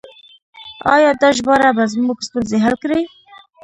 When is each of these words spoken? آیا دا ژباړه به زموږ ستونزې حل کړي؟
آیا 0.93 1.11
دا 1.21 1.29
ژباړه 1.37 1.69
به 1.77 1.83
زموږ 1.93 2.17
ستونزې 2.27 2.57
حل 2.63 2.75
کړي؟ 2.83 3.01